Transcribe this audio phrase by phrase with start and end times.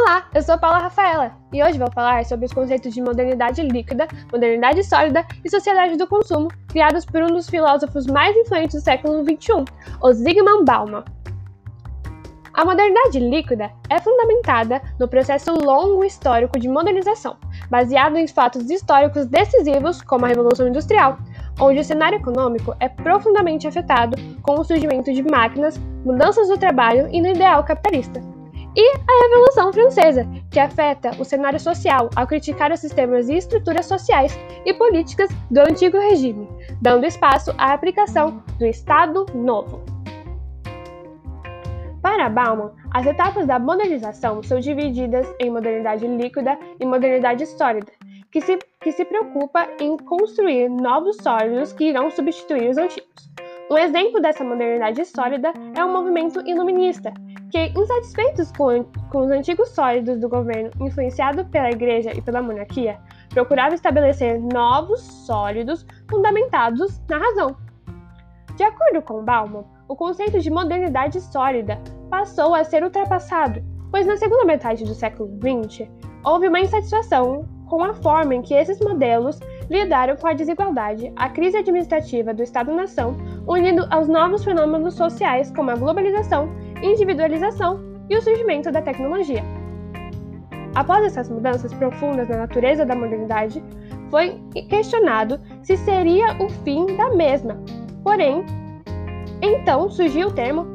[0.00, 4.06] Olá, eu sou Paula Rafaela e hoje vou falar sobre os conceitos de modernidade líquida,
[4.30, 9.24] modernidade sólida e sociedade do consumo, criados por um dos filósofos mais influentes do século
[9.24, 9.64] XXI,
[10.00, 11.04] o Zygmunt Bauman.
[12.54, 17.36] A modernidade líquida é fundamentada no processo longo histórico de modernização,
[17.68, 21.18] baseado em fatos históricos decisivos como a Revolução Industrial,
[21.60, 27.08] onde o cenário econômico é profundamente afetado com o surgimento de máquinas, mudanças do trabalho
[27.10, 28.37] e no ideal capitalista
[28.78, 33.86] e a Revolução Francesa, que afeta o cenário social ao criticar os sistemas e estruturas
[33.86, 36.48] sociais e políticas do antigo regime,
[36.80, 39.82] dando espaço à aplicação do Estado Novo.
[42.00, 47.90] Para Bauman, as etapas da modernização são divididas em modernidade líquida e modernidade sólida,
[48.30, 53.28] que se, que se preocupa em construir novos sólidos que irão substituir os antigos.
[53.70, 57.12] Um exemplo dessa modernidade sólida é o movimento iluminista,
[57.50, 62.98] que, insatisfeitos com, com os antigos sólidos do governo influenciado pela Igreja e pela monarquia,
[63.28, 67.54] procurava estabelecer novos sólidos fundamentados na razão.
[68.56, 74.16] De acordo com Bauman, o conceito de modernidade sólida passou a ser ultrapassado, pois na
[74.16, 75.86] segunda metade do século XX
[76.24, 79.38] houve uma insatisfação com a forma em que esses modelos
[79.70, 83.16] lidaram com a desigualdade, a crise administrativa do Estado-nação,
[83.48, 86.48] unindo aos novos fenômenos sociais como a globalização
[86.82, 89.42] individualização e o surgimento da tecnologia.
[90.74, 93.62] Após essas mudanças profundas na natureza da modernidade,
[94.10, 97.58] foi questionado se seria o fim da mesma.
[98.02, 98.44] Porém,
[99.42, 100.66] então surgiu o termo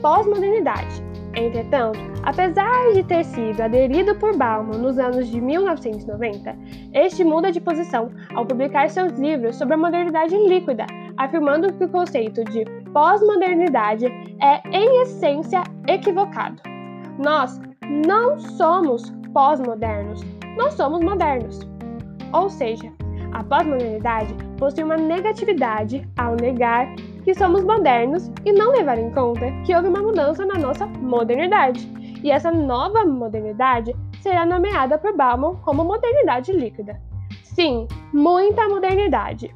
[0.00, 1.02] pós-modernidade.
[1.34, 6.56] Entretanto, apesar de ter sido aderido por Bauman nos anos de 1990,
[6.92, 10.86] este muda de posição ao publicar seus livros sobre a modernidade líquida,
[11.18, 14.06] afirmando que o conceito de pós-modernidade
[14.40, 16.62] é, em essência, equivocado.
[17.18, 17.60] Nós
[18.06, 20.22] não somos pós-modernos,
[20.56, 21.60] nós somos modernos.
[22.32, 22.90] Ou seja,
[23.32, 26.86] a pós-modernidade possui uma negatividade ao negar
[27.24, 31.88] que somos modernos e não levar em conta que houve uma mudança na nossa modernidade.
[32.22, 37.00] E essa nova modernidade será nomeada por Bauman como modernidade líquida.
[37.42, 39.54] Sim, muita modernidade,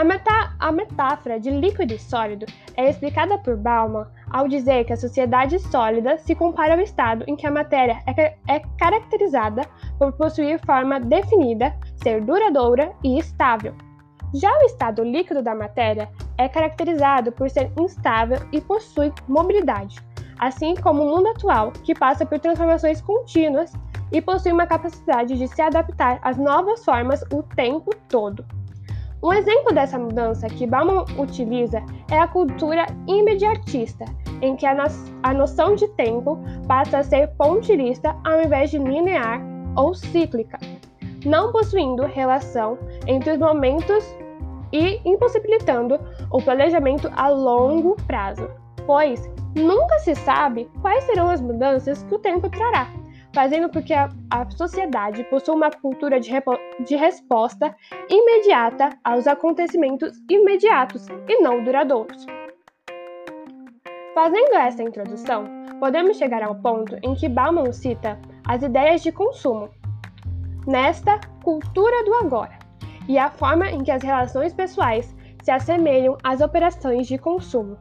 [0.00, 4.94] a, metá a metáfora de líquido e sólido é explicada por Bauman ao dizer que
[4.94, 9.62] a sociedade sólida se compara ao estado em que a matéria é, é caracterizada
[9.98, 13.74] por possuir forma definida, ser duradoura e estável.
[14.32, 16.08] Já o estado líquido da matéria
[16.38, 19.98] é caracterizado por ser instável e possui mobilidade,
[20.38, 23.70] assim como o mundo atual, que passa por transformações contínuas
[24.10, 28.59] e possui uma capacidade de se adaptar às novas formas o tempo todo.
[29.22, 34.06] Um exemplo dessa mudança que Bauman utiliza é a cultura imediatista,
[34.40, 34.84] em que a, no
[35.22, 39.42] a noção de tempo passa a ser pontilhista ao invés de linear
[39.76, 40.58] ou cíclica,
[41.26, 44.02] não possuindo relação entre os momentos
[44.72, 46.00] e impossibilitando
[46.30, 48.48] o planejamento a longo prazo,
[48.86, 52.88] pois nunca se sabe quais serão as mudanças que o tempo trará
[53.34, 56.30] fazendo com que a, a sociedade possua uma cultura de,
[56.86, 57.74] de resposta
[58.08, 62.26] imediata aos acontecimentos imediatos e não duradouros.
[64.14, 65.44] Fazendo essa introdução,
[65.78, 69.70] podemos chegar ao ponto em que Bauman cita as ideias de consumo,
[70.66, 72.58] nesta cultura do agora,
[73.08, 77.78] e a forma em que as relações pessoais se assemelham às operações de consumo.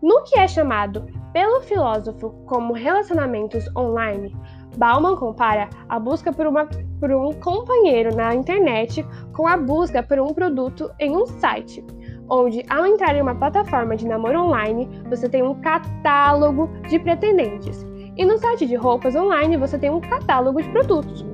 [0.00, 1.06] No que é chamado
[1.38, 4.34] pelo filósofo como relacionamentos online,
[4.76, 6.66] Bauman compara a busca por, uma,
[6.98, 11.86] por um companheiro na internet com a busca por um produto em um site,
[12.28, 17.86] onde, ao entrar em uma plataforma de namoro online, você tem um catálogo de pretendentes,
[18.16, 21.24] e no site de roupas online você tem um catálogo de produtos.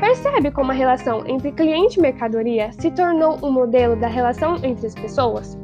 [0.00, 4.88] Percebe como a relação entre cliente e mercadoria se tornou um modelo da relação entre
[4.88, 5.56] as pessoas?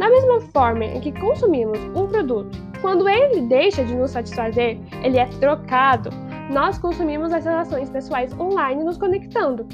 [0.00, 5.18] Da mesma forma em que consumimos um produto, quando ele deixa de nos satisfazer, ele
[5.18, 6.10] é trocado,
[6.50, 9.66] nós consumimos as relações pessoais online nos conectando.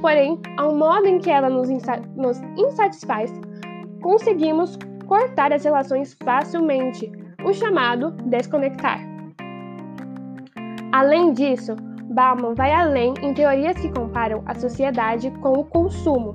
[0.00, 3.32] Porém, ao modo em que ela nos, insa nos insatisfaz,
[4.02, 7.10] conseguimos cortar as relações facilmente,
[7.44, 9.00] o chamado desconectar.
[10.92, 11.74] Além disso,
[12.04, 16.30] Bauman vai além em teorias que comparam a sociedade com o consumo.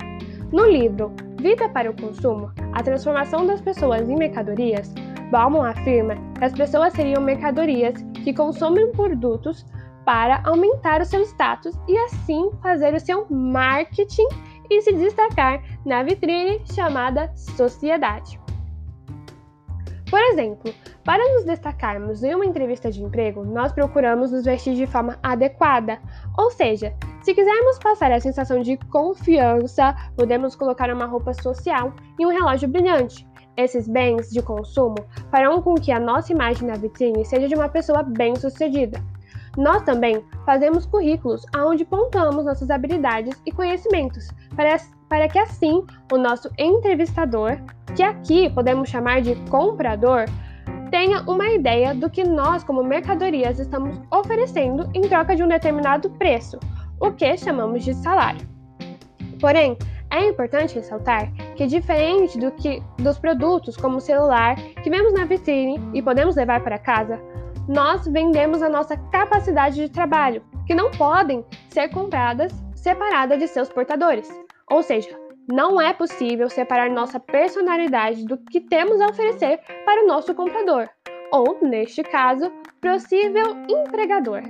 [0.52, 4.92] No livro Vida para o Consumo, a transformação das pessoas em mercadorias,
[5.30, 7.94] Bauman afirma que as pessoas seriam mercadorias
[8.24, 9.64] que consomem produtos
[10.04, 14.26] para aumentar o seu status e assim fazer o seu marketing
[14.68, 18.40] e se destacar na vitrine chamada sociedade.
[20.10, 20.74] Por exemplo,
[21.04, 26.00] para nos destacarmos em uma entrevista de emprego, nós procuramos nos vestir de forma adequada.
[26.36, 26.92] Ou seja,
[27.22, 32.68] se quisermos passar a sensação de confiança, podemos colocar uma roupa social e um relógio
[32.68, 33.29] brilhante.
[33.60, 34.96] Esses bens de consumo
[35.30, 38.98] farão com que a nossa imagem na vitrine seja de uma pessoa bem-sucedida.
[39.54, 44.78] Nós também fazemos currículos onde pontamos nossas habilidades e conhecimentos, para,
[45.10, 47.58] para que assim o nosso entrevistador,
[47.94, 50.24] que aqui podemos chamar de comprador,
[50.90, 56.08] tenha uma ideia do que nós, como mercadorias, estamos oferecendo em troca de um determinado
[56.12, 56.58] preço,
[56.98, 58.48] o que chamamos de salário.
[59.38, 59.76] Porém,
[60.10, 61.30] é importante ressaltar
[61.60, 66.34] que, diferente do que dos produtos como o celular que vemos na vitrine e podemos
[66.34, 67.20] levar para casa,
[67.68, 73.68] nós vendemos a nossa capacidade de trabalho, que não podem ser compradas separadas de seus
[73.68, 74.26] portadores.
[74.70, 75.10] Ou seja,
[75.52, 80.88] não é possível separar nossa personalidade do que temos a oferecer para o nosso comprador,
[81.30, 84.40] ou, neste caso, possível empregador.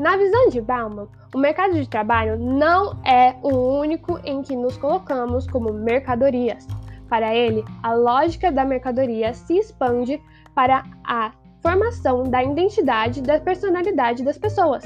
[0.00, 4.78] Na visão de Bauman, o mercado de trabalho não é o único em que nos
[4.78, 6.66] colocamos como mercadorias.
[7.06, 10.18] Para ele, a lógica da mercadoria se expande
[10.54, 14.84] para a formação da identidade da personalidade das pessoas.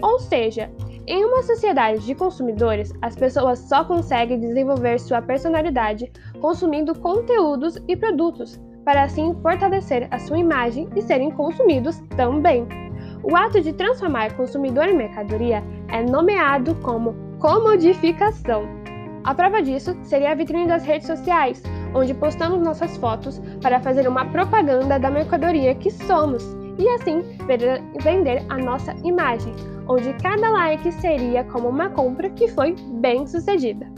[0.00, 0.70] Ou seja,
[1.06, 6.10] em uma sociedade de consumidores, as pessoas só conseguem desenvolver sua personalidade
[6.40, 12.85] consumindo conteúdos e produtos, para assim fortalecer a sua imagem e serem consumidos também.
[13.28, 18.68] O ato de transformar consumidor em mercadoria é nomeado como comodificação.
[19.24, 21.60] A prova disso seria a vitrine das redes sociais,
[21.92, 26.44] onde postamos nossas fotos para fazer uma propaganda da mercadoria que somos
[26.78, 27.24] e assim
[28.00, 29.52] vender a nossa imagem,
[29.88, 33.90] onde cada like seria como uma compra que foi bem sucedida.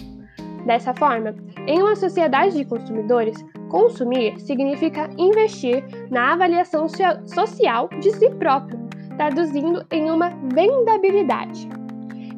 [0.65, 1.35] Dessa forma,
[1.67, 3.37] em uma sociedade de consumidores,
[3.69, 8.88] consumir significa investir na avaliação social de si próprio,
[9.19, 11.69] traduzindo em uma vendabilidade.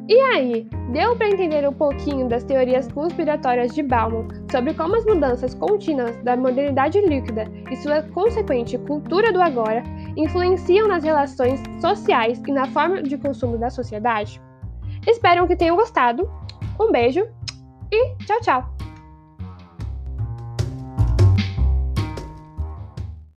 [0.09, 5.05] E aí, deu para entender um pouquinho das teorias conspiratórias de Bauman sobre como as
[5.05, 9.83] mudanças contínuas da modernidade líquida e sua consequente cultura do agora
[10.17, 14.41] influenciam nas relações sociais e na forma de consumo da sociedade?
[15.07, 16.29] Espero que tenham gostado.
[16.79, 17.25] Um beijo
[17.91, 18.80] e tchau, tchau!